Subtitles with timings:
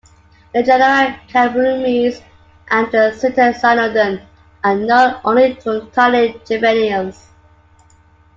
[0.55, 2.23] The genera "Karoomys"
[2.71, 4.25] and "Cistecynodon"
[4.63, 7.27] are known only from tiny juveniles.